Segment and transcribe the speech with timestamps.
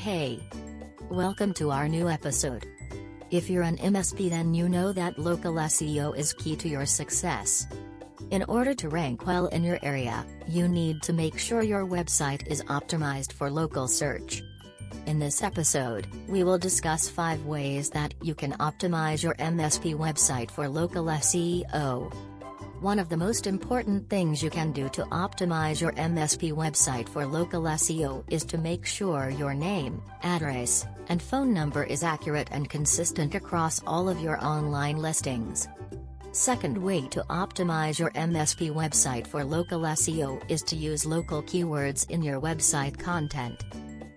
[0.00, 0.40] Hey!
[1.10, 2.64] Welcome to our new episode.
[3.30, 7.66] If you're an MSP, then you know that local SEO is key to your success.
[8.30, 12.46] In order to rank well in your area, you need to make sure your website
[12.46, 14.42] is optimized for local search.
[15.04, 20.50] In this episode, we will discuss 5 ways that you can optimize your MSP website
[20.50, 22.10] for local SEO.
[22.80, 27.26] One of the most important things you can do to optimize your MSP website for
[27.26, 32.70] local SEO is to make sure your name, address, and phone number is accurate and
[32.70, 35.68] consistent across all of your online listings.
[36.32, 42.08] Second way to optimize your MSP website for local SEO is to use local keywords
[42.08, 43.62] in your website content.